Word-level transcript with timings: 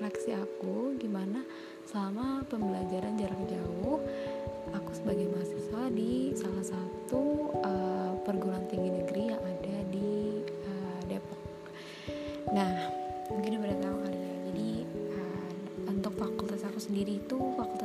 refleksi 0.00 0.32
aku 0.32 0.96
Gimana 0.96 1.44
selama 1.84 2.40
pembelajaran 2.48 3.20
jarak 3.20 3.36
jauh 3.52 4.00
Aku 4.72 4.96
sebagai 4.96 5.28
mahasiswa 5.28 5.92
di 5.92 6.32
salah 6.32 6.64
satu 6.64 7.52
uh, 7.60 8.16
perguruan 8.24 8.64
tinggi 8.72 8.88
negeri 8.88 9.28
yang 9.28 9.42
ada 9.42 9.76
di 9.90 10.40
uh, 10.46 11.00
Depok. 11.10 11.40
Nah 12.54 12.88
mungkin 13.34 13.58
udah 13.58 13.78
tahu 13.82 13.96
kali 14.06 14.20
ya. 14.20 14.36
Jadi 14.46 14.70
uh, 15.10 15.90
untuk 15.90 16.14
fakultas 16.14 16.62
aku 16.62 16.78
sendiri 16.78 17.18
itu 17.18 17.36
fakultas 17.58 17.79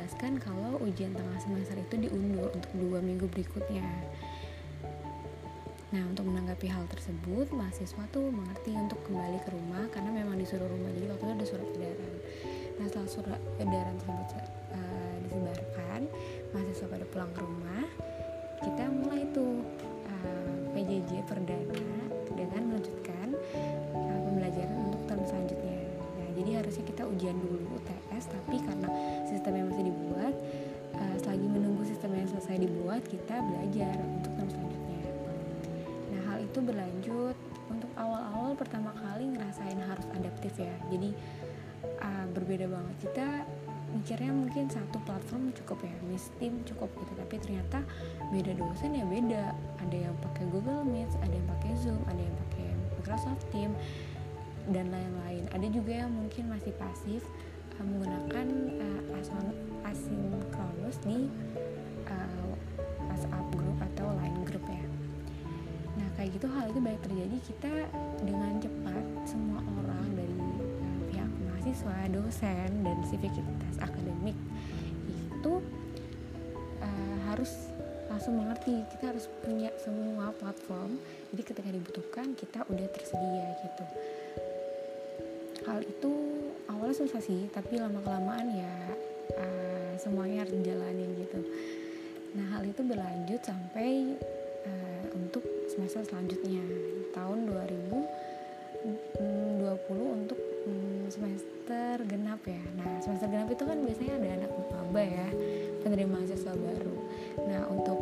dijelaskan 0.00 0.40
kalau 0.40 0.80
ujian 0.80 1.12
tengah 1.12 1.36
semester 1.44 1.76
itu 1.76 2.08
diundur 2.08 2.48
untuk 2.56 2.72
dua 2.72 3.04
minggu 3.04 3.28
berikutnya. 3.28 3.84
Nah, 5.92 6.08
untuk 6.08 6.24
menanggapi 6.24 6.72
hal 6.72 6.88
tersebut, 6.88 7.52
mahasiswa 7.52 8.08
tuh 8.08 8.32
mengerti 8.32 8.72
untuk 8.80 8.96
kembali 9.04 9.44
ke 9.44 9.52
rumah 9.52 9.84
karena 9.92 10.08
memang 10.08 10.40
disuruh 10.40 10.64
rumah. 10.64 10.88
Jadi 10.96 11.04
waktu 11.04 11.24
itu 11.28 11.34
ada 11.36 11.46
surat 11.52 11.68
edaran. 11.76 12.14
Nah, 12.80 12.84
setelah 12.88 13.10
surat 13.12 13.40
edaran 13.60 13.94
tersebut 14.00 14.28
uh, 14.72 15.14
disebarkan, 15.28 16.00
mahasiswa 16.56 16.86
pada 16.88 17.04
pulang 17.12 17.32
ke 17.36 17.40
rumah. 17.44 17.84
Kita 18.64 18.84
mulai 18.88 19.28
tuh 19.36 19.60
uh, 20.08 20.52
PJJ 20.72 21.28
perdana 21.28 21.76
dengan 22.32 22.62
melanjutkan 22.72 23.36
uh, 23.92 24.20
pembelajaran 24.24 24.76
untuk 24.88 25.04
tahun 25.12 25.28
selanjutnya. 25.28 25.80
Nah, 26.16 26.28
jadi 26.40 26.50
harusnya 26.64 26.84
kita 26.88 27.04
ujian 27.04 27.36
dulu 27.36 27.76
UTS, 27.76 27.99
tapi 28.28 28.60
karena 28.60 28.88
sistemnya 29.24 29.64
masih 29.70 29.84
dibuat, 29.88 30.34
uh, 30.98 31.16
selagi 31.22 31.46
menunggu 31.46 31.86
sistem 31.86 32.16
yang 32.18 32.28
selesai 32.28 32.60
dibuat, 32.60 33.00
kita 33.08 33.40
belajar 33.40 33.94
untuk 34.00 34.32
tahun 34.36 34.50
selanjutnya 34.50 34.80
itu 36.50 36.58
berlanjut 36.58 37.36
untuk 37.70 37.90
awal-awal 37.94 38.58
pertama 38.58 38.90
kali 38.98 39.30
ngerasain 39.30 39.78
harus 39.78 40.06
adaptif 40.18 40.50
ya. 40.58 40.74
Jadi 40.90 41.14
uh, 42.02 42.26
berbeda 42.34 42.66
banget. 42.66 42.94
Kita 43.06 43.26
mikirnya 43.90 44.32
mungkin 44.34 44.70
satu 44.70 44.98
platform 45.06 45.54
cukup 45.62 45.82
ya 45.86 45.94
Miss 46.10 46.34
Team 46.42 46.66
cukup 46.66 46.90
gitu. 46.98 47.12
Tapi 47.14 47.34
ternyata 47.38 47.86
beda 48.34 48.52
dosen 48.58 48.98
ya 48.98 49.06
beda. 49.06 49.54
Ada 49.86 50.10
yang 50.10 50.14
pakai 50.18 50.44
Google 50.50 50.82
Meet 50.82 51.14
ada 51.22 51.34
yang 51.34 51.48
pakai 51.58 51.70
Zoom 51.78 52.02
ada 52.10 52.18
yang 52.18 52.36
pakai 52.50 52.66
Microsoft 52.98 53.44
Team 53.54 53.70
dan 54.74 54.90
lain-lain. 54.90 55.46
Ada 55.54 55.66
juga 55.70 56.02
yang 56.02 56.10
mungkin 56.10 56.50
masih 56.50 56.74
pasif 56.74 57.22
menggunakan 57.84 58.46
uh, 58.80 59.00
asinkronus 59.88 60.96
di 61.02 61.26
uh, 62.06 62.52
WhatsApp 63.08 63.46
group 63.56 63.78
atau 63.92 64.06
line 64.20 64.40
group 64.46 64.64
ya. 64.68 64.84
Nah 65.98 66.08
kayak 66.16 66.36
gitu 66.36 66.46
hal 66.46 66.70
itu 66.70 66.80
banyak 66.80 67.02
terjadi. 67.02 67.36
Kita 67.42 67.72
dengan 68.22 68.52
cepat 68.62 69.04
semua 69.26 69.60
orang 69.64 70.06
dari 70.14 70.36
uh, 70.38 71.00
pihak 71.10 71.30
mahasiswa, 71.48 71.96
dosen 72.12 72.70
dan 72.86 72.98
sivikitas 73.08 73.74
akademik 73.82 74.36
itu 75.10 75.54
uh, 76.84 77.16
harus 77.32 77.72
langsung 78.10 78.36
mengerti 78.36 78.84
kita 78.92 79.14
harus 79.14 79.30
punya 79.40 79.70
semua 79.80 80.34
platform. 80.36 81.00
Jadi 81.32 81.42
ketika 81.46 81.68
dibutuhkan 81.70 82.26
kita 82.36 82.66
udah 82.68 82.86
tersedia 82.92 83.46
gitu 83.64 83.84
hal 85.70 85.86
itu 85.86 86.12
awalnya 86.66 86.96
susah 86.98 87.22
sih 87.22 87.46
tapi 87.54 87.78
lama 87.78 88.02
kelamaan 88.02 88.50
ya 88.50 88.74
uh, 89.38 89.94
semuanya 89.94 90.42
harus 90.42 90.58
dijalanin 90.58 91.14
gitu. 91.14 91.40
Nah 92.34 92.58
hal 92.58 92.66
itu 92.66 92.82
berlanjut 92.82 93.38
sampai 93.38 94.18
uh, 94.66 95.04
untuk 95.14 95.46
semester 95.70 96.02
selanjutnya 96.02 96.58
tahun 97.14 97.46
2020 97.46 98.02
untuk 99.94 100.38
mm, 100.66 101.06
semester 101.14 102.02
genap 102.10 102.42
ya. 102.42 102.62
Nah 102.74 102.98
semester 102.98 103.30
genap 103.30 103.46
itu 103.54 103.62
kan 103.62 103.78
biasanya 103.78 104.14
ada 104.18 104.28
anak 104.42 104.50
maba 104.74 105.02
ya 105.06 105.28
penerima 105.86 106.18
mahasiswa 106.18 106.50
baru. 106.50 106.98
Nah 107.46 107.62
untuk 107.70 107.98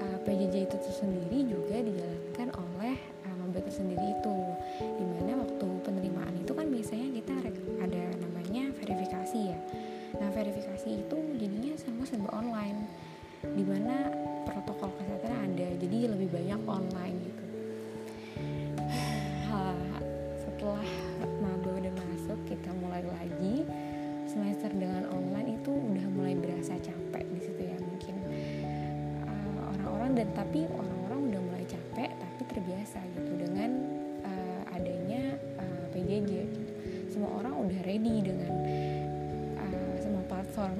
uh, 0.00 0.18
PJJ 0.24 0.64
itu 0.64 0.76
sendiri 0.96 1.44
juga 1.44 1.76
dijalankan 1.76 2.56
oleh 2.56 2.96
uh, 3.28 3.34
maba 3.36 3.60
tersendiri 3.60 4.16
itu 4.16 4.36
di 4.80 5.04
mana 5.04 5.44
waktu 5.44 5.75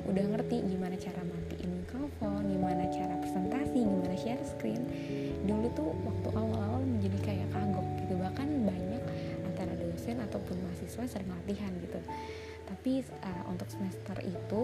udah 0.06 0.24
ngerti 0.32 0.62
gimana 0.62 0.94
cara 0.94 1.20
matiin 1.26 1.82
mikrofon 1.82 2.46
gimana 2.46 2.86
cara 2.94 3.14
presentasi 3.18 3.78
gimana 3.82 4.14
share 4.14 4.44
screen. 4.46 4.82
Dulu 5.46 5.66
tuh 5.74 5.90
waktu 6.06 6.28
awal-awal 6.34 6.82
menjadi 6.82 7.18
kayak 7.22 7.48
kagok 7.50 7.86
gitu. 8.02 8.14
Bahkan 8.18 8.48
banyak 8.62 9.02
antara 9.46 9.72
dosen 9.74 10.22
ataupun 10.22 10.56
mahasiswa 10.62 11.04
sering 11.10 11.30
latihan 11.30 11.72
gitu. 11.82 11.98
Tapi 12.66 13.02
uh, 13.22 13.44
untuk 13.50 13.66
semester 13.70 14.16
itu 14.22 14.62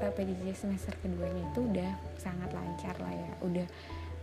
uh, 0.00 0.12
PJJ 0.12 0.56
semester 0.56 0.96
keduanya 1.00 1.44
itu 1.52 1.60
udah 1.64 1.90
sangat 2.16 2.50
lancar 2.52 2.96
lah 3.00 3.12
ya. 3.12 3.32
Udah 3.44 3.66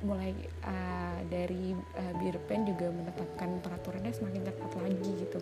mulai 0.05 0.33
uh, 0.61 1.19
dari 1.29 1.73
uh, 1.73 2.13
Birpen 2.21 2.67
juga 2.69 2.93
menetapkan 2.93 3.61
peraturannya 3.61 4.13
semakin 4.13 4.41
ketat 4.45 4.73
lagi 4.77 5.11
gitu. 5.21 5.39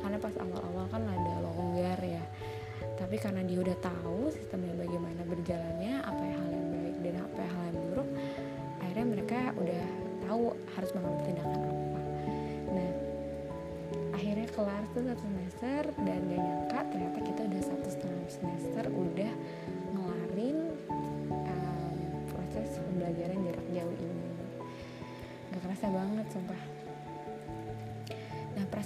Karena 0.00 0.16
pas 0.20 0.32
awal-awal 0.36 0.84
kan 0.92 1.02
ada 1.04 1.32
longgar 1.44 2.00
ya 2.04 2.24
tapi 2.96 3.16
karena 3.20 3.44
dia 3.44 3.60
udah 3.60 3.76
tahu 3.78 4.32
sistemnya 4.32 4.72
bagaimana 4.74 5.20
berjalannya 5.28 6.00
apa 6.00 6.22
yang 6.24 6.38
hal 6.40 6.50
yang 6.50 6.68
baik 6.72 6.96
dan 7.04 7.14
apa 7.20 7.38
yang 7.38 7.52
hal 7.52 7.64
yang 7.68 7.78
buruk 7.92 8.08
akhirnya 8.80 9.06
mereka 9.06 9.40
udah 9.60 9.84
tahu 10.26 10.44
harus 10.74 10.90
mengambil 10.96 11.22
tindakan 11.28 11.60
apa. 11.60 12.00
Nah 12.72 12.92
akhirnya 14.16 14.48
kelar 14.50 14.82
tuh 14.90 15.02
satu 15.04 15.22
semester 15.22 15.80
dan 16.02 16.18
gak 16.26 16.40
nyangka 16.40 16.80
ternyata 16.90 17.18
kita 17.22 17.40
udah 17.46 17.62
satu 17.62 17.88
setengah 17.92 18.26
semester 18.26 18.84
udah 18.90 19.32
ngelarin 19.92 20.58
um, 21.30 21.96
proses 22.32 22.68
pembelajaran 22.80 23.38
jarak 23.44 23.66
jauh 23.70 23.96
ini. 24.00 24.28
Gak 25.52 25.60
kerasa 25.62 25.86
banget 25.92 26.26
sumpah 26.32 26.75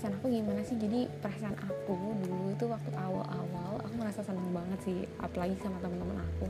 perasaan 0.01 0.17
aku 0.17 0.33
gimana 0.33 0.65
sih? 0.65 0.81
Jadi 0.81 1.13
perasaan 1.21 1.61
aku 1.61 1.93
dulu 2.25 2.57
itu 2.57 2.65
waktu 2.65 2.89
awal-awal 2.97 3.85
aku 3.85 4.01
merasa 4.01 4.25
seneng 4.25 4.49
banget 4.49 4.81
sih 4.81 5.05
apalagi 5.21 5.53
sama 5.61 5.77
teman-teman 5.85 6.25
aku. 6.25 6.49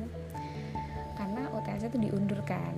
Karena 1.19 1.51
UTS 1.59 1.91
itu 1.91 1.99
diundur 1.99 2.39
kan. 2.47 2.71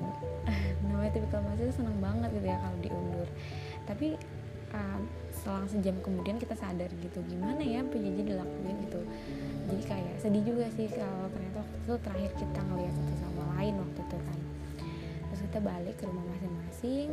Namanya 0.89 1.13
tipikal 1.13 1.45
mahasiswa 1.45 1.69
itu 1.69 1.77
seneng 1.77 2.01
banget 2.01 2.33
gitu 2.41 2.47
ya 2.49 2.57
kalau 2.57 2.79
diundur. 2.81 3.29
Tapi 3.85 4.17
uh, 4.73 5.01
selang 5.45 5.69
sejam 5.69 5.93
kemudian 6.01 6.41
kita 6.41 6.57
sadar 6.57 6.89
gitu 6.89 7.21
gimana 7.29 7.61
ya 7.61 7.85
PJJ 7.85 8.33
dilakuin 8.33 8.77
gitu. 8.89 9.05
Jadi 9.69 9.83
kayak 9.85 10.25
sedih 10.25 10.41
juga 10.41 10.73
sih 10.73 10.89
kalau 10.89 11.29
ternyata 11.37 11.69
waktu 11.69 11.77
itu 11.85 11.95
terakhir 12.01 12.33
kita 12.41 12.61
ngelihat 12.73 12.95
satu 12.97 13.15
sama 13.21 13.43
lain 13.61 13.77
waktu 13.77 14.01
itu 14.09 14.17
kan. 14.25 14.39
Terus 15.29 15.41
kita 15.53 15.61
balik 15.61 16.01
ke 16.01 16.09
rumah 16.09 16.25
masing-masing 16.33 17.09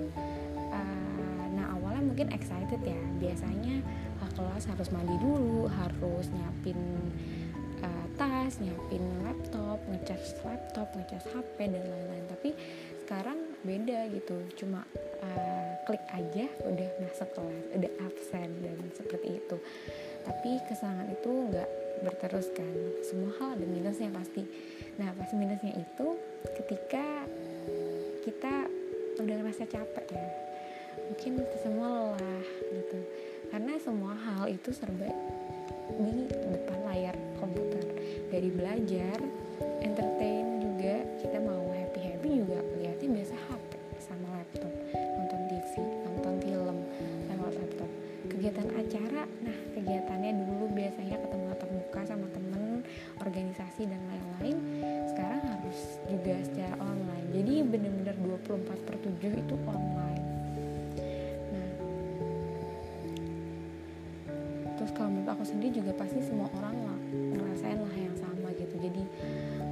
awalnya 2.00 2.16
mungkin 2.16 2.32
excited 2.32 2.80
ya. 2.80 3.02
Biasanya 3.20 3.76
kelas 4.40 4.72
harus 4.72 4.88
mandi 4.96 5.20
dulu 5.20 5.68
harus 5.68 6.32
nyiapin 6.32 6.80
uh, 7.84 8.08
tas 8.16 8.56
nyiapin 8.64 9.04
laptop 9.28 9.84
ngecas 9.92 10.40
laptop 10.48 10.88
ngecas 10.96 11.28
HP 11.28 11.68
dan 11.68 11.84
lain-lain. 11.84 12.24
Tapi 12.32 12.50
sekarang 13.04 13.36
beda 13.68 14.08
gitu 14.16 14.40
cuma 14.64 14.88
uh, 15.20 15.76
klik 15.84 16.04
aja 16.16 16.48
udah 16.64 16.90
masuk 17.04 17.28
kelas 17.36 17.66
udah 17.76 17.92
absen 18.08 18.50
dan 18.64 18.80
seperti 18.96 19.44
itu. 19.44 19.58
Tapi 20.24 20.52
kesenangan 20.72 21.12
itu 21.12 21.32
nggak 21.52 21.70
berterus 22.00 22.48
kan 22.56 22.76
semua 23.04 23.36
hal 23.44 23.60
ada 23.60 23.66
minusnya 23.68 24.08
pasti. 24.16 24.48
Nah 24.96 25.12
pas 25.12 25.36
minusnya 25.36 25.76
itu 25.76 26.08
ketika 26.64 27.28
kita 28.24 28.72
udah 29.20 29.36
ngerasa 29.44 29.68
capek 29.68 30.08
ya 30.16 30.49
mungkin 31.08 31.32
kita 31.40 31.58
semua 31.64 31.88
lelah 31.88 32.48
gitu. 32.76 33.00
Karena 33.50 33.74
semua 33.82 34.14
hal 34.14 34.52
itu 34.52 34.70
serba 34.76 35.10
di 35.98 36.30
depan 36.30 36.80
layar 36.86 37.16
komputer. 37.42 37.86
Dari 38.30 38.50
belajar 38.54 39.18
entertain 39.82 40.62
juga 40.62 41.02
kita 41.20 41.38
mau 41.42 41.72
happy 41.74 42.00
happy 42.00 42.30
juga 42.46 42.60
lihatnya 42.78 43.10
biasa 43.20 43.36
HP 43.36 43.72
sama 43.98 44.28
laptop. 44.38 44.72
Nonton 44.94 45.42
TV 45.50 45.72
nonton 46.06 46.36
film 46.46 46.78
lewat 47.32 47.54
laptop. 47.58 47.90
Kegiatan 48.30 48.68
acara 48.78 49.22
nah 49.42 49.58
kegiatannya 49.76 50.32
dulu 50.46 50.66
biasanya 50.78 51.18
ketemu 51.18 51.46
tatap 51.56 51.70
muka 51.74 52.02
sama 52.06 52.28
temen 52.32 52.86
organisasi 53.20 53.82
dan 53.90 54.02
lain-lain. 54.14 54.58
Sekarang 55.10 55.42
harus 55.42 55.80
juga 56.08 56.36
secara 56.46 56.76
online. 56.80 57.28
Jadi 57.34 57.54
bener-bener 57.66 58.16
24 58.46 58.88
per 58.88 58.96
7 59.02 59.42
itu 59.42 59.56
online 59.66 59.79
kalau 65.00 65.16
menurut 65.16 65.32
aku 65.32 65.48
sendiri 65.48 65.80
juga 65.80 65.96
pasti 65.96 66.20
semua 66.20 66.52
orang 66.60 66.76
lah 66.76 67.00
ngerasain 67.16 67.80
lah 67.80 67.96
yang 67.96 68.12
sama 68.20 68.52
gitu. 68.60 68.76
Jadi 68.84 69.08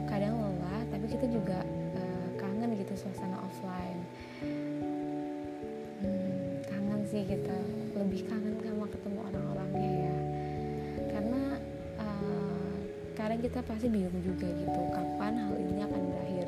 kadang 0.08 0.40
lelah 0.40 0.88
tapi 0.88 1.04
kita 1.04 1.28
juga 1.28 1.68
uh, 2.00 2.28
kangen 2.40 2.72
gitu 2.80 2.96
suasana 2.96 3.36
offline. 3.44 4.00
Hmm, 6.00 6.64
kangen 6.64 7.04
sih 7.12 7.28
kita 7.28 7.60
lebih 8.00 8.24
kangen 8.32 8.56
sama 8.64 8.88
ketemu 8.88 9.20
orang-orangnya 9.28 9.92
ya. 10.08 10.16
Karena 11.12 11.44
uh, 12.00 12.72
kadang 13.20 13.44
kita 13.44 13.60
pasti 13.68 13.92
bingung 13.92 14.16
juga 14.24 14.48
gitu 14.48 14.82
kapan 14.96 15.44
hal 15.44 15.60
ini 15.60 15.84
akan 15.84 16.02
berakhir. 16.08 16.48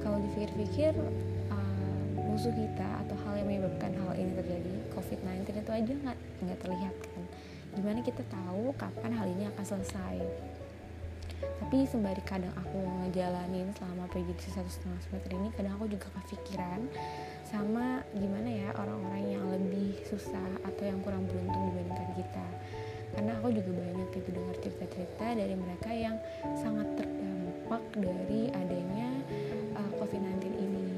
Kalau 0.00 0.24
dipikir-pikir 0.24 0.96
uh, 1.52 2.04
musuh 2.16 2.48
kita 2.56 2.88
atau 3.04 3.16
hal 3.28 3.44
yang 3.44 3.48
menyebabkan 3.52 3.92
hal 3.92 4.16
ini 4.16 4.32
terjadi 4.40 4.72
COVID-19 4.96 5.52
itu 5.52 5.72
aja 5.76 5.92
nggak 6.00 6.18
nggak 6.48 6.58
terlihat 6.64 6.96
gimana 7.74 8.00
kita 8.00 8.22
tahu 8.30 8.70
kapan 8.78 9.12
hal 9.14 9.26
ini 9.26 9.44
akan 9.50 9.64
selesai. 9.66 10.16
Tapi 11.60 11.84
sembari 11.84 12.22
kadang 12.24 12.52
aku 12.56 12.78
ngejalanin 13.04 13.68
selama 13.76 14.08
PJJ 14.12 14.54
satu 14.54 14.70
setengah 14.70 15.00
semester 15.04 15.32
ini 15.34 15.48
kadang 15.52 15.74
aku 15.76 15.86
juga 15.90 16.06
kepikiran 16.20 16.86
sama 17.44 18.00
gimana 18.16 18.48
ya 18.48 18.68
orang-orang 18.78 19.24
yang 19.38 19.44
lebih 19.52 19.98
susah 20.08 20.48
atau 20.64 20.84
yang 20.86 20.98
kurang 21.04 21.26
beruntung 21.28 21.72
dibandingkan 21.72 22.10
kita. 22.16 22.46
Karena 23.14 23.32
aku 23.38 23.54
juga 23.54 23.70
banyak 23.70 24.08
gitu 24.10 24.28
dengar 24.34 24.56
cerita-cerita 24.58 25.26
dari 25.38 25.54
mereka 25.54 25.90
yang 25.94 26.16
sangat 26.58 26.88
terdampak 26.98 27.82
dari 27.94 28.50
adanya 28.50 29.08
uh, 29.78 29.90
COVID-19 30.02 30.44
ini. 30.50 30.90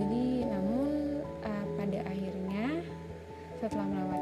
Jadi 0.00 0.24
namun 0.48 1.20
uh, 1.44 1.66
pada 1.76 2.00
akhirnya 2.08 2.80
setelah 3.60 3.84
melewati 3.84 4.15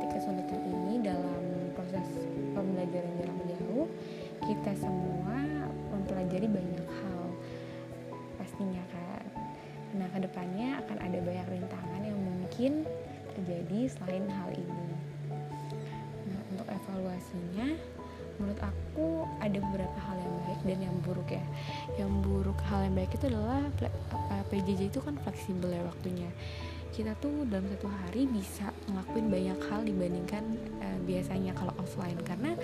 pastinya 8.55 8.87
kan 8.95 9.25
nah 9.99 10.07
ke 10.15 10.19
depannya 10.23 10.79
akan 10.87 10.99
ada 11.03 11.19
banyak 11.27 11.47
rintangan 11.59 12.03
yang 12.07 12.19
mungkin 12.23 12.87
terjadi 13.35 13.91
selain 13.91 14.27
hal 14.31 14.51
ini. 14.55 14.91
Nah 16.31 16.41
untuk 16.55 16.67
evaluasinya 16.71 17.75
menurut 18.39 18.61
aku 18.63 19.27
ada 19.43 19.59
beberapa 19.59 19.99
hal 20.07 20.19
yang 20.19 20.37
baik 20.47 20.61
dan 20.67 20.79
yang 20.87 20.97
buruk 21.03 21.31
ya. 21.35 21.43
Yang 21.99 22.11
buruk 22.27 22.59
hal 22.71 22.87
yang 22.87 22.95
baik 22.95 23.11
itu 23.15 23.27
adalah 23.27 23.63
PJJ 24.51 24.83
itu 24.91 24.99
kan 25.03 25.15
fleksibel 25.23 25.71
ya 25.71 25.83
waktunya. 25.83 26.31
Kita 26.95 27.15
tuh 27.19 27.47
dalam 27.47 27.67
satu 27.75 27.91
hari 27.91 28.31
bisa 28.31 28.71
ngelakuin 28.91 29.27
banyak 29.31 29.59
hal 29.67 29.83
dibandingkan 29.83 30.47
uh, 30.79 30.99
biasanya 31.07 31.55
kalau 31.59 31.75
offline. 31.79 32.19
Karena 32.23 32.55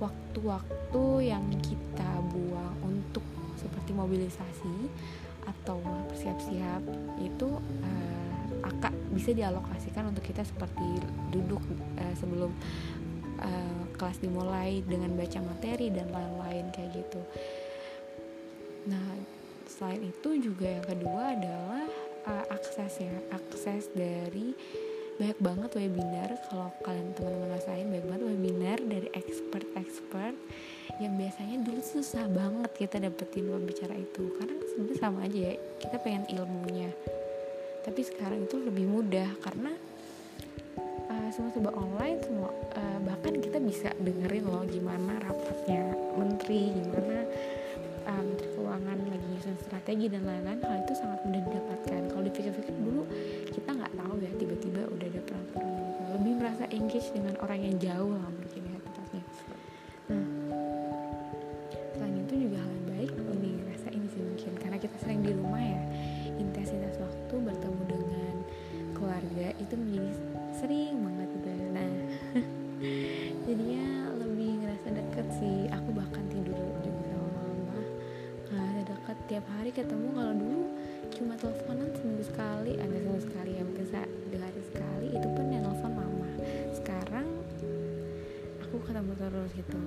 waktu-waktu 0.00 1.04
yang 1.32 1.44
kita 1.64 2.12
buang 2.32 2.76
untuk 2.84 3.24
seperti 3.64 3.96
mobilisasi 3.96 4.76
atau 5.64 5.80
bersiap-siap 6.12 6.84
itu 7.24 7.48
uh, 7.56 8.40
akan 8.68 8.92
bisa 9.16 9.32
dialokasikan 9.32 10.12
untuk 10.12 10.20
kita 10.20 10.44
seperti 10.44 11.00
duduk 11.32 11.64
uh, 11.96 12.14
sebelum 12.20 12.52
uh, 13.40 13.82
kelas 13.96 14.20
dimulai 14.20 14.84
dengan 14.84 15.16
baca 15.16 15.40
materi 15.40 15.88
dan 15.88 16.12
lain-lain 16.12 16.68
kayak 16.68 17.00
gitu. 17.00 17.20
Nah, 18.92 19.16
selain 19.64 20.04
itu 20.04 20.52
juga 20.52 20.68
yang 20.68 20.84
kedua 20.84 21.32
adalah 21.32 21.88
uh, 22.28 22.44
akses 22.52 23.00
ya 23.00 23.16
akses 23.32 23.88
dari 23.96 24.52
banyak 25.16 25.38
banget 25.38 25.70
webinar 25.78 26.30
kalau 26.50 26.68
kalian 26.82 27.14
teman-teman 27.14 27.54
rasain 27.54 27.86
banyak 27.86 28.06
banget 28.10 28.24
webinar 28.34 28.78
dari 28.82 29.08
expert-expert 29.14 30.36
yang 31.02 31.18
biasanya 31.18 31.56
dulu 31.64 31.80
susah 31.82 32.24
banget 32.30 32.70
kita 32.76 32.96
dapetin 33.02 33.50
pembicara 33.50 33.94
itu. 33.98 34.22
Karena 34.38 34.54
sebenarnya 34.70 34.98
sama 35.00 35.18
aja 35.26 35.38
ya 35.50 35.54
kita 35.80 35.96
pengen 36.02 36.24
ilmunya. 36.30 36.90
Tapi 37.84 38.00
sekarang 38.00 38.48
itu 38.48 38.56
lebih 38.62 38.86
mudah 38.88 39.28
karena 39.44 39.72
uh, 41.10 41.28
semua 41.28 41.50
serba 41.52 41.72
online 41.76 42.18
semua 42.24 42.50
uh, 42.50 42.98
bahkan 43.04 43.36
kita 43.36 43.60
bisa 43.60 43.92
dengerin 44.00 44.44
loh 44.48 44.64
gimana 44.64 45.20
rapatnya 45.20 45.92
menteri 46.16 46.72
gimana 46.80 47.28
uh, 48.08 48.22
menteri 48.24 48.48
keuangan 48.56 48.98
lagi 49.04 49.26
nyusun 49.36 49.56
strategi 49.60 50.06
dan 50.08 50.24
lain-lain. 50.24 50.60
Hal 50.64 50.80
itu 50.80 50.94
sangat 50.96 51.20
mudah 51.28 51.42
didapatkan. 51.44 52.00
Kalau 52.08 52.22
dipikir-pikir 52.24 52.74
dulu 52.80 53.02
kita 53.52 53.70
nggak 53.76 53.92
tahu 54.00 54.14
ya 54.24 54.30
tiba-tiba 54.40 54.80
udah 54.88 55.06
ada 55.12 55.20
peraturan. 55.28 55.72
Lebih 56.14 56.32
merasa 56.40 56.64
engage 56.72 57.08
dengan 57.12 57.34
orang 57.44 57.60
yang 57.60 57.76
jauh 57.76 58.12
lah 58.16 58.30
mungkin 58.32 58.63
cuma 81.34 81.50
teleponan 81.50 81.90
seminggu 81.98 82.24
sekali 82.30 82.72
ada 82.78 82.94
seminggu 82.94 83.22
sekali 83.26 83.50
ya 83.58 83.62
mungkin 83.66 83.86
dua 84.30 84.40
hari 84.46 84.62
sekali 84.70 85.06
itu 85.18 85.28
pun 85.34 85.44
yang 85.50 85.66
telepon 85.66 85.92
mama. 85.98 86.30
Sekarang 86.70 87.26
aku 88.62 88.76
ketemu 88.86 89.12
terus 89.18 89.50
gitu. 89.58 89.78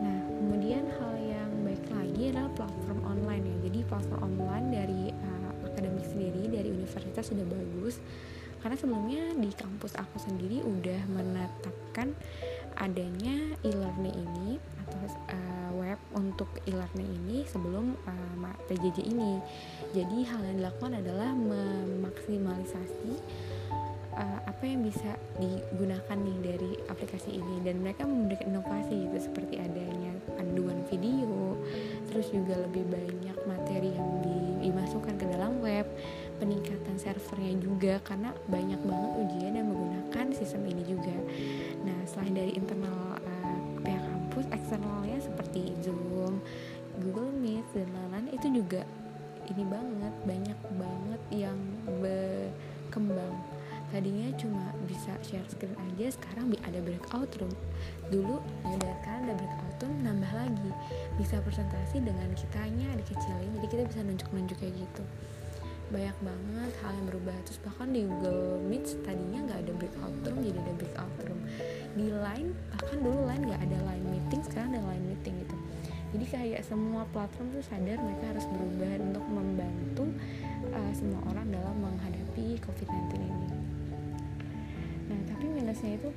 Nah 0.00 0.18
kemudian 0.32 0.88
hal 0.96 1.14
yang 1.20 1.50
baik 1.60 1.84
lagi 1.92 2.32
adalah 2.32 2.48
platform 2.56 3.00
online 3.04 3.44
ya. 3.44 3.56
Jadi 3.68 3.78
platform 3.84 4.20
online 4.24 4.66
dari 4.72 5.02
uh, 5.12 5.52
akademik 5.68 6.08
sendiri 6.08 6.42
dari 6.48 6.68
universitas 6.72 7.28
sudah 7.28 7.44
bagus. 7.44 8.00
Karena 8.64 8.76
sebelumnya 8.80 9.22
di 9.36 9.52
kampus 9.52 9.92
aku 10.00 10.16
sendiri 10.24 10.64
udah 10.64 11.04
menetapkan 11.12 12.16
adanya 12.80 13.60
e-learning 13.60 14.16
ini 14.16 14.56
untuk 16.32 16.48
e-learning 16.64 17.10
ini 17.22 17.44
sebelum 17.44 17.92
uh, 18.08 18.56
PJJ 18.66 19.04
ini. 19.04 19.38
Jadi 19.92 20.24
hal 20.24 20.40
yang 20.48 20.56
dilakukan 20.64 20.96
adalah 21.04 21.30
memaksimalisasi 21.36 23.12
uh, 24.16 24.40
apa 24.48 24.64
yang 24.64 24.84
bisa 24.84 25.16
digunakan 25.36 26.16
nih 26.16 26.38
dari 26.40 26.70
aplikasi 26.88 27.36
ini 27.36 27.60
dan 27.64 27.84
mereka 27.84 28.08
memberikan 28.08 28.52
inovasi 28.56 29.08
gitu 29.08 29.18
seperti 29.28 29.60
adanya 29.60 30.12
panduan 30.36 30.80
video, 30.88 31.60
terus 32.08 32.32
juga 32.32 32.56
lebih 32.64 32.88
banyak 32.88 33.36
materi 33.44 33.92
yang 33.92 34.10
dimasukkan 34.62 35.14
ke 35.18 35.26
dalam 35.28 35.58
web 35.60 35.84
peningkatan 36.38 36.98
servernya 36.98 37.54
juga 37.62 38.02
karena 38.02 38.34
banyak 38.50 38.80
banget 38.82 39.10
ujian 39.26 39.54
yang 39.54 39.68
menggunakan 39.70 40.26
sistem 40.34 40.66
ini 40.66 40.82
juga. 40.86 41.14
Nah 41.86 41.98
selain 42.06 42.34
dari 42.34 42.52
internal 42.58 43.21
ini 49.52 49.68
banget 49.68 50.14
banyak 50.24 50.58
banget 50.80 51.22
yang 51.28 51.58
berkembang. 52.00 53.36
Tadinya 53.92 54.32
cuma 54.40 54.72
bisa 54.88 55.12
share 55.20 55.44
screen 55.52 55.76
aja 55.76 56.16
sekarang 56.16 56.56
ada 56.64 56.80
breakout 56.80 57.28
room. 57.36 57.52
Dulu 58.08 58.40
ya 58.64 58.72
udah 58.80 58.92
sekarang 59.04 59.28
ada 59.28 59.34
breakout 59.36 59.76
room 59.84 59.94
nambah 60.00 60.32
lagi. 60.32 60.72
Bisa 61.20 61.44
presentasi 61.44 62.00
dengan 62.00 62.32
kitanya 62.32 62.96
dikecilin 62.96 63.52
jadi 63.60 63.66
kita 63.68 63.82
bisa 63.92 64.00
nunjuk-nunjuk 64.00 64.56
kayak 64.56 64.72
gitu. 64.80 65.04
Banyak 65.92 66.16
banget 66.24 66.72
hal 66.80 66.92
yang 66.96 67.06
berubah. 67.12 67.36
Terus 67.44 67.60
bahkan 67.60 67.92
di 67.92 68.08
Google 68.08 68.56
Meet 68.64 69.04
tadinya 69.04 69.44
nggak 69.44 69.60
ada 69.68 69.72
breakout 69.76 70.16
room 70.24 70.38
jadi 70.40 70.58
ada 70.64 70.72
breakout 70.80 71.16
room. 71.28 71.40
Di 71.92 72.06
Line 72.08 72.50
bahkan 72.72 72.98
dulu 73.04 73.18
Line 73.28 73.44
nggak 73.52 73.60
ada 73.68 73.78
Line 73.84 74.06
meeting 74.08 74.40
sekarang 74.48 74.72
ada 74.72 74.80
Line 74.88 75.04
meeting 75.12 75.36
gitu 75.44 75.61
jadi 76.12 76.26
kayak 76.28 76.62
semua 76.68 77.08
platform 77.08 77.56
tuh 77.56 77.64
sadar 77.64 77.96
mereka 77.96 78.24
harus 78.36 78.44
berubah 78.52 78.92
untuk 79.00 79.24
membantu 79.32 80.04
uh, 80.76 80.92
semua 80.92 81.20
orang 81.32 81.48
dalam 81.48 81.76
menghadapi 81.80 82.60
COVID-19 82.60 83.16
ini. 83.16 83.48
Nah 85.08 85.20
tapi 85.32 85.44
minusnya 85.48 85.96
itu 85.96 86.12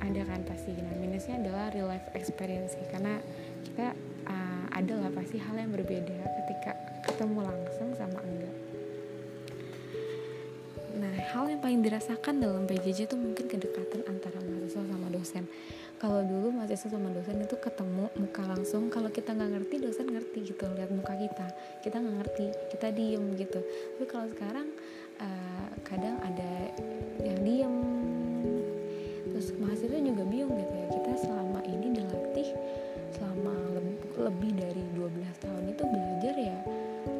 ada 0.00 0.22
kan 0.24 0.40
pasti. 0.48 0.72
Nah 0.72 0.96
minusnya 0.96 1.36
adalah 1.36 1.68
real 1.76 1.92
life 1.92 2.08
experience 2.16 2.72
karena 2.88 3.20
kita 3.68 3.92
uh, 4.24 4.64
ada 4.72 4.94
lah 4.96 5.12
pasti 5.12 5.36
hal 5.36 5.52
yang 5.52 5.68
berbeda 5.68 6.16
ketika 6.40 6.72
ketemu 7.04 7.44
langsung 7.44 7.92
sama 8.00 8.24
enggak. 8.24 8.56
Nah, 11.00 11.16
hal 11.16 11.48
yang 11.48 11.64
paling 11.64 11.80
dirasakan 11.80 12.44
dalam 12.44 12.68
PJJ 12.68 13.08
itu 13.08 13.16
mungkin 13.16 13.48
kedekatan 13.48 14.04
antara 14.04 14.36
mahasiswa 14.36 14.84
sama 14.84 15.08
dosen. 15.08 15.48
Kalau 16.00 16.24
dulu 16.24 16.48
mahasiswa 16.56 16.96
sama 16.96 17.12
dosen 17.12 17.44
itu 17.44 17.60
ketemu 17.60 18.08
muka 18.16 18.40
langsung, 18.48 18.88
kalau 18.88 19.12
kita 19.12 19.36
nggak 19.36 19.52
ngerti 19.52 19.84
dosen 19.84 20.08
ngerti 20.08 20.48
gitu 20.48 20.64
lihat 20.72 20.88
muka 20.88 21.12
kita, 21.12 21.46
kita 21.84 22.00
nggak 22.00 22.16
ngerti, 22.24 22.46
kita 22.72 22.88
diem 22.88 23.24
gitu. 23.36 23.60
Tapi 23.60 24.06
kalau 24.08 24.26
sekarang 24.32 24.72
uh, 25.20 25.68
kadang 25.84 26.16
ada 26.24 26.72
yang 27.20 27.44
diem, 27.44 27.74
terus 29.28 29.52
mahasiswa 29.60 30.00
juga 30.00 30.24
bingung 30.24 30.56
gitu 30.56 30.72
ya. 30.72 30.86
Kita 30.88 31.12
selama 31.20 31.60
ini 31.68 31.86
dilatih 31.92 32.48
selama 33.12 33.54
lebih 34.24 34.56
dari 34.56 34.84
12 34.96 35.44
tahun 35.44 35.64
itu 35.68 35.82
belajar 35.84 36.34
ya 36.40 36.58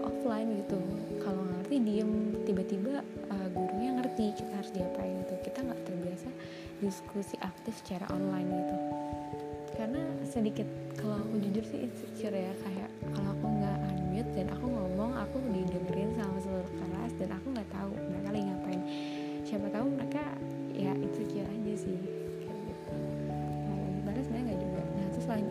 offline 0.09 0.57
gitu. 0.57 0.81
Kalau 1.21 1.45
ngerti 1.53 1.77
diem, 1.85 2.33
tiba-tiba 2.49 3.05
gurunya 3.51 3.91
ngerti 3.99 4.25
kita 4.37 4.53
harus 4.57 4.71
diapain 4.71 5.15
gitu 5.27 5.35
kita 5.43 5.59
nggak 5.67 5.81
terbiasa 5.89 6.29
diskusi 6.81 7.37
aktif 7.43 7.75
secara 7.83 8.07
online 8.15 8.49
gitu 8.49 8.70
sedikit. 10.31 10.67
Kalau 10.95 11.19
aku 11.19 11.43
jujur 11.43 11.65
sih 11.67 11.91
insecure 11.91 12.39
ya 12.39 12.55
kayak 12.63 12.89
kalau 13.11 13.35
aku 13.35 13.47
nggak 13.51 13.79
unmute 13.99 14.31
dan 14.39 14.47
aku 14.55 14.67
ngomong 14.71 15.11
aku 15.19 15.43
didengerin 15.51 16.15
sama 16.15 16.39
seluruh 16.39 16.71
kelas 16.79 17.13
dan 17.19 17.31
aku 17.35 17.47
nggak 17.51 17.69
tahu 17.75 17.91
mereka 17.99 18.29
lagi 18.31 18.45
ngapain. 18.47 18.83
Siapa 19.43 19.67
tahu 19.75 19.87
mereka 19.91 20.23
ya 20.71 20.95
insecure 20.95 21.51
aja 21.51 21.75
sih 21.75 21.99
kayak 22.47 22.59
gitu. 22.71 22.95
Nah, 23.27 23.75
nggak 24.47 24.59
juga. 24.63 24.83
Nah 24.95 25.07
terus 25.11 25.25
selain 25.27 25.47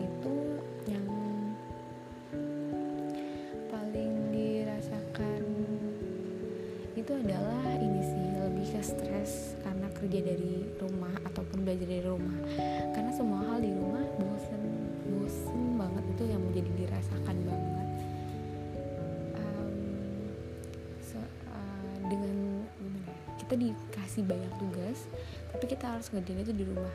kita 23.50 23.66
dikasih 23.66 24.22
banyak 24.30 24.52
tugas 24.62 25.10
tapi 25.50 25.66
kita 25.66 25.90
harus 25.90 26.06
ngerjain 26.14 26.46
itu 26.46 26.54
di 26.54 26.62
rumah. 26.70 26.94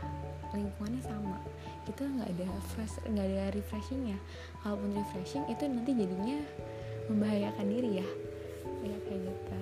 Lingkungannya 0.55 1.03
sama. 1.03 1.35
Kita 1.83 2.07
nggak 2.07 2.31
ada 2.31 2.47
fresh 2.71 2.95
nggak 3.11 3.27
ada 3.27 3.51
refreshingnya 3.51 4.15
kalaupun 4.63 4.95
refreshing 4.95 5.43
itu 5.51 5.67
nanti 5.67 5.91
jadinya 5.91 6.39
membahayakan 7.11 7.67
diri 7.67 7.99
ya. 7.99 8.07
Ya 8.87 8.97
kayak 9.03 9.19
gitu 9.27 9.54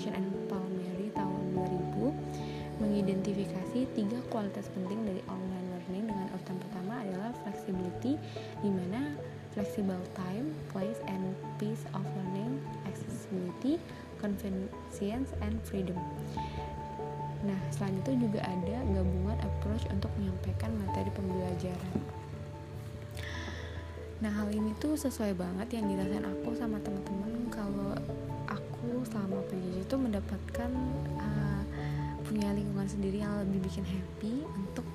Dedication 0.00 0.16
and 0.16 0.32
Palmieri 0.48 1.12
tahun 1.12 1.44
2000 1.60 2.80
mengidentifikasi 2.80 3.84
tiga 3.92 4.16
kualitas 4.32 4.72
penting 4.72 4.96
dari 5.04 5.20
online 5.28 5.76
learning 5.76 6.08
dengan 6.08 6.24
urutan 6.32 6.56
pertama 6.56 7.04
adalah 7.04 7.30
flexibility 7.44 8.16
di 8.64 8.70
mana 8.72 9.12
flexible 9.52 10.00
time, 10.16 10.56
place, 10.72 10.96
and 11.04 11.36
pace 11.60 11.84
of 11.92 12.00
learning, 12.16 12.64
accessibility, 12.88 13.76
convenience, 14.24 15.36
and 15.44 15.60
freedom. 15.68 16.00
Nah, 17.44 17.60
selain 17.68 18.00
itu 18.00 18.24
juga 18.24 18.40
ada 18.40 18.80
gabungan 18.80 19.36
approach 19.44 19.84
untuk 19.92 20.08
menyampaikan 20.16 20.72
materi 20.80 21.12
pembelajaran. 21.12 21.92
Nah, 24.24 24.32
hal 24.32 24.48
ini 24.48 24.72
tuh 24.80 24.96
sesuai 24.96 25.36
banget 25.36 25.76
yang 25.76 25.92
dirasain 25.92 26.24
aku 26.24 26.56
sama 26.56 26.80
teman-teman 26.80 27.39
mendapatkan 30.50 30.74
uh, 31.22 31.62
punya 32.26 32.50
lingkungan 32.50 32.88
sendiri 32.90 33.22
yang 33.22 33.38
lebih 33.46 33.70
bikin 33.70 33.86
happy 33.86 34.42
untuk 34.50 34.86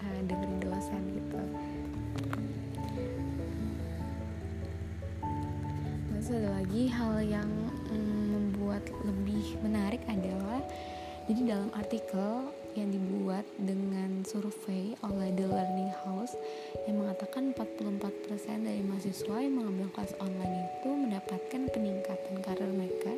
uh, 0.00 0.20
dengerin 0.24 0.56
dosen 0.64 1.02
gitu. 1.12 1.40
Terus 6.08 6.28
ada 6.32 6.50
lagi 6.56 6.88
hal 6.88 7.14
yang 7.28 7.50
mm, 7.92 8.24
membuat 8.32 8.88
lebih 9.04 9.60
menarik 9.60 10.00
adalah 10.08 10.64
jadi 11.28 11.60
dalam 11.60 11.68
artikel 11.76 12.48
yang 12.72 12.88
dibuat 12.88 13.44
dengan 13.60 14.24
survei 14.24 14.96
oleh 15.04 15.28
The 15.36 15.44
Learning 15.44 15.92
House 16.08 16.32
yang 16.88 17.04
mengatakan 17.04 17.52
44% 17.52 18.00
dari 18.64 18.80
mahasiswa 18.80 19.36
yang 19.44 19.60
mengambil 19.60 19.92
kelas 19.92 20.16
online 20.24 20.72
itu 20.72 20.88
mendapatkan 20.88 21.62
peningkatan 21.68 22.34
karir 22.40 22.72
mereka 22.72 23.12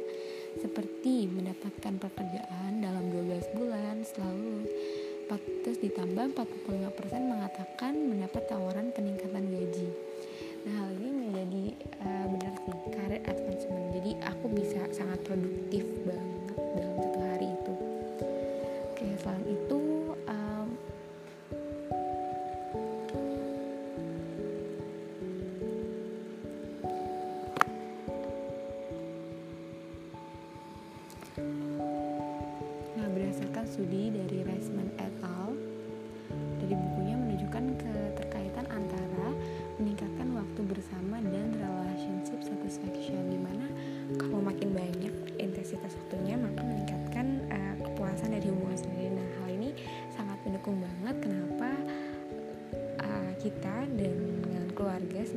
seperti 0.59 1.31
mendapatkan 1.31 1.95
pekerjaan 1.99 2.83
dalam 2.83 3.11
12 3.11 3.57
bulan 3.57 4.05
selalu. 4.05 4.69
Terus 5.65 5.81
ditambah 5.81 6.37
45% 6.37 7.25
mengatakan 7.25 7.97
mendapat 7.97 8.45
tawaran 8.45 8.93
peningkatan 8.93 9.49
gaji 9.49 9.89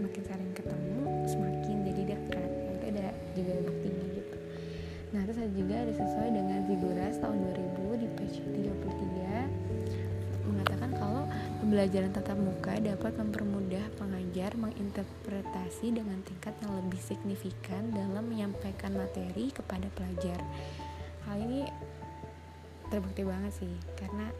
semakin 0.07 0.23
sering 0.23 0.55
ketemu 0.55 1.03
semakin 1.27 1.75
jadi 1.83 2.01
dekat 2.15 2.47
itu 2.47 2.85
ada 2.95 3.11
juga 3.35 3.53
buktinya 3.59 4.05
gitu 4.15 4.37
nah 5.11 5.21
terus 5.27 5.39
ada 5.43 5.51
juga 5.51 5.75
ada 5.83 5.93
sesuai 5.99 6.29
dengan 6.31 6.59
Figuras 6.63 7.19
tahun 7.19 7.37
2000 7.51 7.99
di 7.99 8.07
page 8.15 8.39
33 8.39 10.47
mengatakan 10.47 10.95
kalau 10.95 11.27
pembelajaran 11.59 12.15
tatap 12.15 12.39
muka 12.39 12.79
dapat 12.79 13.19
mempermudah 13.19 13.83
pengajar 13.99 14.55
menginterpretasi 14.55 15.91
dengan 15.91 16.23
tingkat 16.23 16.55
yang 16.63 16.71
lebih 16.79 17.03
signifikan 17.03 17.91
dalam 17.91 18.31
menyampaikan 18.31 18.95
materi 18.95 19.51
kepada 19.51 19.91
pelajar. 19.91 20.39
Hal 21.27 21.43
ini 21.43 21.67
terbukti 22.87 23.27
banget 23.27 23.51
sih, 23.59 23.75
karena 23.99 24.31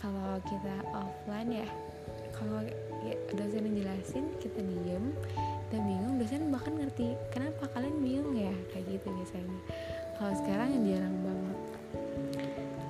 kalau 0.00 0.40
kita 0.48 0.80
offline 0.96 1.60
ya, 1.60 1.68
kalau 2.40 2.64
ya, 3.04 3.16
dosen 3.36 3.68
yang 3.68 3.76
jelasin 3.84 4.24
kita 4.40 4.64
diem. 4.64 5.12
Kita 5.68 5.76
bingung 5.84 6.16
dosen 6.16 6.48
bahkan 6.48 6.72
ngerti 6.80 7.14
kenapa 7.30 7.68
kalian 7.76 8.00
bingung 8.00 8.32
ya? 8.32 8.54
Kayak 8.72 8.96
gitu 8.96 9.12
biasanya. 9.12 9.60
Kalau 10.16 10.32
sekarang 10.40 10.68
yang 10.72 10.84
jarang 10.96 11.16
banget. 11.20 11.58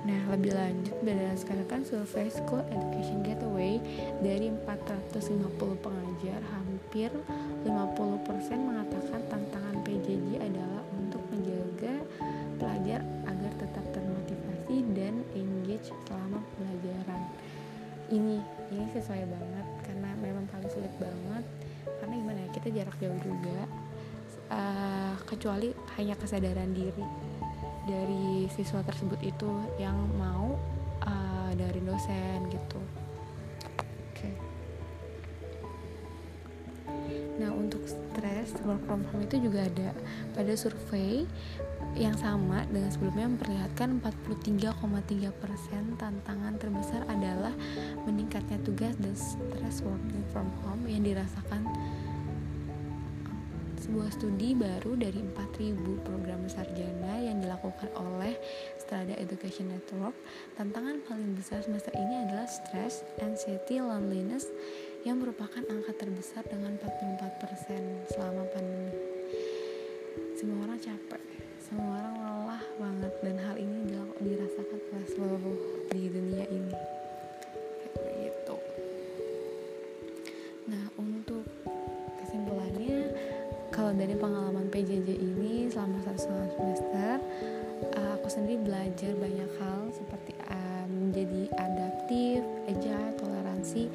Nah 0.01 0.21
lebih 0.33 0.55
lanjut 0.57 0.97
berdasarkan 1.05 1.85
survei 1.85 2.31
School 2.31 2.63
Education 2.73 3.21
Gateway 3.21 3.77
dari 4.23 4.49
450 4.49 5.83
pengajar 5.83 6.41
hampir 6.49 7.11
50% 7.67 7.69
mengatakan 8.57 9.21
tantangan 9.29 9.77
PJJ 9.85 10.41
adalah 10.41 10.81
untuk 10.97 11.21
menjaga 11.29 12.01
pelajar 12.57 13.05
agar 13.29 13.51
tetap 13.61 13.85
termotivasi 13.93 14.81
dan 14.97 15.21
engage 15.37 15.93
selama 16.09 16.41
pelajaran 16.57 17.21
ini 18.11 18.43
sesuai 18.93 19.23
banget 19.27 19.67
karena 19.87 20.09
memang 20.19 20.45
paling 20.51 20.69
sulit 20.71 20.93
banget. 20.99 21.45
Karena 21.99 22.13
gimana 22.17 22.39
ya 22.43 22.49
kita 22.51 22.67
jarak 22.73 22.95
jauh 22.99 23.19
juga 23.23 23.59
uh, 24.51 25.15
kecuali 25.25 25.71
hanya 25.97 26.15
kesadaran 26.19 26.75
diri 26.75 27.05
dari 27.87 28.45
siswa 28.53 28.85
tersebut 28.85 29.17
itu 29.25 29.49
yang 29.81 29.97
mau 30.19 30.53
uh, 31.01 31.51
dari 31.57 31.81
dosen 31.81 32.45
gitu 32.53 33.00
nah 37.39 37.51
untuk 37.53 37.83
stres 37.87 38.57
work 38.67 38.81
from 38.89 39.05
home 39.11 39.23
itu 39.23 39.47
juga 39.47 39.67
ada 39.67 39.95
pada 40.35 40.51
survei 40.55 41.23
yang 41.99 42.15
sama 42.15 42.63
dengan 42.71 42.87
sebelumnya 42.87 43.27
memperlihatkan 43.35 43.99
43,3% 43.99 45.99
tantangan 45.99 46.53
terbesar 46.55 47.03
adalah 47.11 47.51
meningkatnya 48.07 48.55
tugas 48.63 48.95
dan 48.99 49.11
stres 49.11 49.83
working 49.83 50.23
from 50.31 50.47
home 50.63 50.87
yang 50.87 51.03
dirasakan 51.03 51.67
sebuah 53.81 54.13
studi 54.13 54.55
baru 54.55 54.95
dari 54.95 55.19
4.000 55.19 56.07
program 56.07 56.47
sarjana 56.47 57.17
yang 57.17 57.43
dilakukan 57.43 57.91
oleh 57.97 58.39
Strada 58.79 59.17
Education 59.17 59.73
Network. 59.73 60.15
Tantangan 60.55 61.01
paling 61.09 61.35
besar 61.35 61.65
semester 61.65 61.91
ini 61.97 62.29
adalah 62.29 62.47
stress, 62.47 63.03
anxiety, 63.19 63.83
loneliness 63.83 64.47
yang 65.01 65.17
merupakan 65.17 65.63
angka 65.65 65.93
terbesar 65.97 66.45
dengan 66.45 66.77
44% 66.77 68.13
selama 68.13 68.43
pandemi. 68.53 68.93
Semua 70.37 70.65
orang 70.65 70.79
capek 70.81 71.21
semua 71.71 72.03
orang 72.03 72.15
lelah 72.19 72.65
banget 72.83 73.13
dan 73.23 73.35
hal 73.47 73.55
ini 73.55 73.95
dirasakan 74.19 74.79
oleh 74.91 75.07
seluruh 75.07 75.57
di 75.87 76.11
dunia 76.11 76.43
ini 76.51 76.75
kayak 77.95 78.11
gitu 78.27 78.59
nah 80.67 80.83
untuk 80.99 81.47
kesimpulannya 82.19 83.15
kalau 83.71 83.95
dari 83.95 84.19
pengalaman 84.19 84.67
PJJ 84.67 85.15
ini 85.15 85.71
selama 85.71 86.03
satu 86.03 86.27
semester 86.59 87.23
aku 88.19 88.27
sendiri 88.27 88.67
belajar 88.67 89.15
banyak 89.15 89.51
hal 89.63 89.95
seperti 89.95 90.35
uh, 90.51 90.85
menjadi 90.91 91.55
adaptif, 91.55 92.43
agile, 92.67 93.15
toleransi 93.15 93.87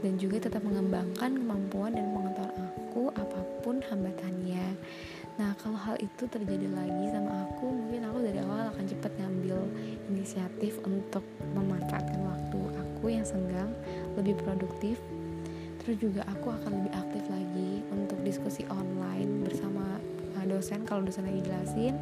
dan 0.00 0.16
juga 0.16 0.48
tetap 0.48 0.64
mengembangkan 0.64 1.36
kemampuan 1.36 1.92
dan 1.92 2.08
pengetahuan 2.12 2.68
aku 2.76 3.02
apa 3.14 3.40
pun 3.60 3.76
hambatannya. 3.84 4.76
Nah 5.40 5.56
kalau 5.56 5.80
hal 5.80 5.96
itu 5.96 6.28
terjadi 6.28 6.68
lagi 6.68 7.08
sama 7.08 7.48
aku 7.48 7.72
Mungkin 7.72 8.04
aku 8.04 8.18
dari 8.28 8.44
awal 8.44 8.68
akan 8.76 8.84
cepat 8.84 9.12
ngambil 9.16 9.56
inisiatif 10.12 10.76
Untuk 10.84 11.24
memanfaatkan 11.56 12.20
waktu 12.20 12.60
aku 12.76 13.04
yang 13.08 13.24
senggang 13.24 13.72
Lebih 14.20 14.36
produktif 14.44 15.00
Terus 15.80 15.96
juga 15.96 16.28
aku 16.28 16.52
akan 16.52 16.84
lebih 16.84 16.92
aktif 16.92 17.24
lagi 17.32 17.80
Untuk 17.88 18.20
diskusi 18.20 18.68
online 18.68 19.40
bersama 19.48 19.96
uh, 20.36 20.44
dosen 20.44 20.84
Kalau 20.84 21.08
dosen 21.08 21.24
lagi 21.24 21.40
jelasin 21.40 21.96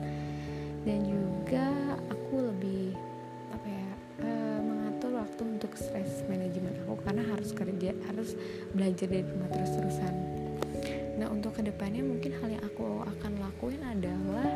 Dan 0.82 1.06
juga 1.06 1.94
aku 2.10 2.42
lebih 2.42 2.77
karena 7.08 7.24
harus 7.32 7.56
kerja 7.56 7.96
harus 8.12 8.36
belajar 8.76 9.08
dari 9.08 9.24
rumah 9.24 9.48
terus-terusan 9.48 10.38
Nah 11.18 11.26
untuk 11.34 11.50
ke 11.58 11.66
depannya 11.66 12.06
mungkin 12.06 12.30
hal 12.38 12.46
yang 12.46 12.62
aku 12.62 13.02
akan 13.02 13.32
lakuin 13.42 13.82
adalah 13.82 14.46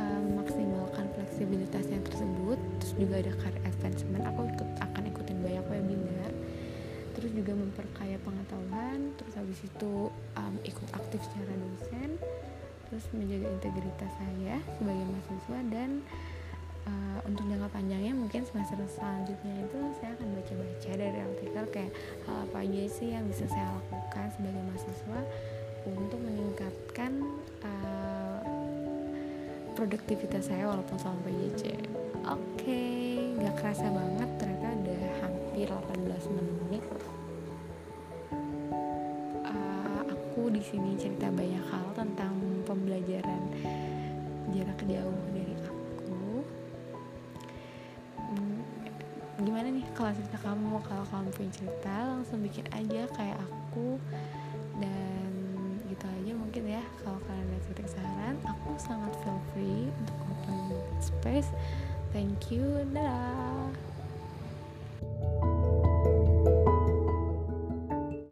uh, 0.00 0.20
memaksimalkan 0.24 1.12
fleksibilitasnya 1.12 2.00
tersebut. 2.08 2.56
Terus 2.80 2.92
juga 2.96 3.14
ada 3.20 3.32
career 3.36 3.62
advancement. 3.68 4.24
Aku 4.32 4.40
ikut 4.48 4.68
akan 4.80 5.02
ikutin 5.12 5.38
banyak 5.44 5.66
webinar. 5.68 6.32
Terus 7.20 7.30
juga 7.36 7.52
memperkaya 7.52 8.16
pengetahuan. 8.24 9.12
Terus 9.20 9.32
habis 9.36 9.60
itu 9.60 10.08
um, 10.40 10.54
ikut 10.64 10.88
aktif 10.96 11.20
secara 11.20 11.52
dosen. 11.52 12.16
Terus 12.88 13.04
menjaga 13.12 13.46
integritas 13.60 14.10
saya 14.16 14.56
sebagai 14.80 15.04
mahasiswa 15.04 15.58
dan 15.68 15.90
uh, 16.86 17.18
untuk 17.28 17.44
jangka 17.48 17.68
panjangnya 17.68 18.12
mungkin 18.14 18.42
semester 18.46 18.78
selanjutnya 18.86 19.54
itu 19.66 19.78
saya 20.00 20.10
akan 20.16 20.28
baca-baca 20.38 20.90
dari 20.94 21.18
artikel 21.20 21.64
kayak 21.74 21.92
hal 22.28 22.36
apa 22.46 22.56
aja 22.64 22.80
sih 22.88 23.08
yang 23.12 23.24
bisa 23.26 23.44
saya 23.48 23.66
lakukan 23.76 24.26
sebagai 24.36 24.62
mahasiswa 24.68 25.20
untuk 25.88 26.20
meningkatkan 26.20 27.12
uh, 27.64 28.40
produktivitas 29.74 30.52
saya 30.52 30.68
walaupun 30.68 30.96
sama 31.00 31.16
PJJ 31.24 31.72
oke 32.28 32.44
okay, 32.60 33.32
gak 33.40 33.56
kerasa 33.56 33.88
banget 33.88 34.28
ternyata 34.36 34.68
udah 34.80 35.02
hampir 35.24 35.66
18 35.68 36.36
menit. 36.36 36.84
Uh, 39.44 40.00
aku 40.04 40.52
di 40.52 40.62
sini 40.62 40.96
cerita 41.00 41.32
banyak 41.32 41.64
hal 41.72 41.86
tentang 41.96 42.36
pembelajaran 42.68 43.42
jarak 44.52 44.80
jauh 44.84 45.20
gimana 49.40 49.68
nih 49.72 49.86
kalau 49.96 50.12
cerita 50.12 50.38
kamu? 50.40 50.80
Kalau 50.84 51.04
kamu 51.08 51.28
punya 51.32 51.52
cerita 51.52 51.94
langsung 52.16 52.38
bikin 52.44 52.66
aja 52.72 53.08
kayak 53.16 53.38
aku. 53.40 53.96
Dan 54.80 55.30
gitu 55.88 56.06
aja 56.06 56.32
mungkin 56.32 56.62
ya 56.64 56.82
kalau 57.02 57.18
kalian 57.26 57.44
ada 57.50 57.60
kritik 57.66 57.88
saran 57.90 58.36
aku 58.46 58.78
sangat 58.78 59.12
feel 59.20 59.40
free 59.52 59.90
untuk 60.00 60.16
open 60.30 60.58
space. 61.02 61.50
Thank 62.10 62.50
you 62.54 62.86
dadah 62.90 63.89